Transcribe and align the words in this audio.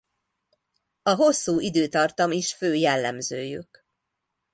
A 1.03 1.09
hosszú 1.11 1.59
időtartam 1.59 2.31
is 2.31 2.53
fő 2.53 2.73
jellemzőjük. 2.73 3.85